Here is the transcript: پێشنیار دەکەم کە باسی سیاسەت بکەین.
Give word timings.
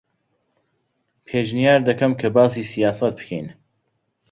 پێشنیار 1.27 1.79
دەکەم 1.89 2.11
کە 2.19 2.27
باسی 2.35 2.69
سیاسەت 2.71 3.13
بکەین. 3.17 3.47